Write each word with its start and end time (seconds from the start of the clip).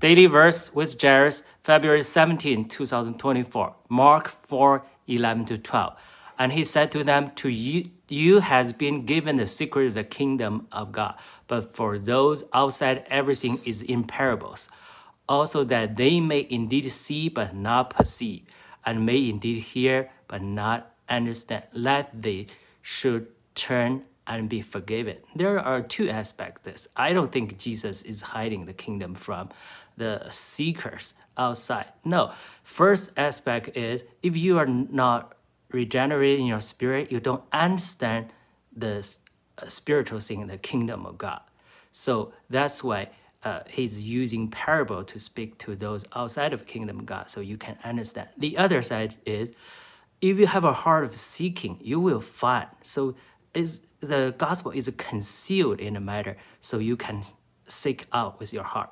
Daily 0.00 0.26
verse 0.26 0.72
with 0.72 1.00
Jairus, 1.00 1.42
February 1.64 2.02
17, 2.02 2.68
2024, 2.68 3.74
Mark 3.88 4.28
4, 4.28 4.84
11 5.08 5.44
to 5.46 5.58
12. 5.58 5.96
And 6.38 6.52
he 6.52 6.64
said 6.64 6.92
to 6.92 7.02
them, 7.02 7.32
To 7.32 7.48
you, 7.48 7.90
you 8.06 8.38
has 8.38 8.72
been 8.72 9.00
given 9.02 9.38
the 9.38 9.48
secret 9.48 9.88
of 9.88 9.94
the 9.94 10.04
kingdom 10.04 10.68
of 10.70 10.92
God, 10.92 11.16
but 11.48 11.74
for 11.74 11.98
those 11.98 12.44
outside, 12.54 13.06
everything 13.10 13.60
is 13.64 13.82
in 13.82 14.04
parables, 14.04 14.68
also 15.28 15.64
that 15.64 15.96
they 15.96 16.20
may 16.20 16.46
indeed 16.48 16.88
see 16.92 17.28
but 17.28 17.56
not 17.56 17.90
perceive, 17.90 18.42
and 18.86 19.04
may 19.04 19.28
indeed 19.28 19.62
hear 19.62 20.10
but 20.28 20.42
not 20.42 20.94
understand, 21.08 21.64
Let 21.72 22.22
they 22.22 22.46
should 22.82 23.26
turn 23.56 24.04
and 24.28 24.48
be 24.48 24.60
forgiven. 24.60 25.16
There 25.34 25.58
are 25.58 25.80
two 25.80 26.08
aspects 26.08 26.60
this. 26.62 26.86
I 26.94 27.12
don't 27.12 27.32
think 27.32 27.58
Jesus 27.58 28.02
is 28.02 28.20
hiding 28.20 28.66
the 28.66 28.74
kingdom 28.74 29.14
from 29.14 29.48
the 29.96 30.26
seekers 30.30 31.14
outside. 31.36 31.86
No. 32.04 32.32
First 32.62 33.10
aspect 33.16 33.76
is 33.76 34.04
if 34.22 34.36
you 34.36 34.58
are 34.58 34.66
not 34.66 35.34
regenerated 35.72 36.40
in 36.40 36.46
your 36.46 36.60
spirit, 36.60 37.10
you 37.10 37.20
don't 37.20 37.42
understand 37.52 38.32
the 38.76 39.08
uh, 39.60 39.68
spiritual 39.68 40.20
thing, 40.20 40.40
in 40.40 40.48
the 40.48 40.58
kingdom 40.58 41.06
of 41.06 41.18
God. 41.18 41.40
So 41.90 42.32
that's 42.48 42.84
why 42.84 43.08
uh, 43.42 43.60
he's 43.68 44.02
using 44.02 44.48
parable 44.48 45.04
to 45.04 45.18
speak 45.18 45.58
to 45.58 45.74
those 45.74 46.04
outside 46.14 46.52
of 46.52 46.66
kingdom 46.66 47.00
of 47.00 47.06
God, 47.06 47.30
so 47.30 47.40
you 47.40 47.56
can 47.56 47.78
understand. 47.82 48.28
The 48.36 48.56
other 48.58 48.82
side 48.82 49.16
is, 49.24 49.50
if 50.20 50.38
you 50.38 50.46
have 50.46 50.64
a 50.64 50.72
heart 50.72 51.04
of 51.04 51.16
seeking, 51.16 51.78
you 51.80 51.98
will 51.98 52.20
find. 52.20 52.68
So 52.82 53.16
is 53.54 53.80
the 54.00 54.34
gospel 54.38 54.70
is 54.70 54.90
concealed 54.96 55.80
in 55.80 55.94
the 55.94 56.00
matter, 56.00 56.36
so 56.60 56.78
you 56.78 56.96
can 56.96 57.24
seek 57.66 58.06
out 58.12 58.38
with 58.40 58.52
your 58.52 58.64
heart. 58.64 58.90